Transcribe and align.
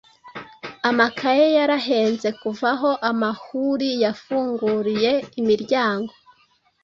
Amakaye 0.89 1.45
yarahenze 1.57 2.29
kuva 2.41 2.69
aho 2.75 2.91
amahuri 3.09 3.89
yafunguriye 4.03 5.11
imiryango 5.39 6.13